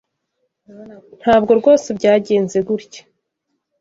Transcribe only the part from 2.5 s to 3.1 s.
gutya.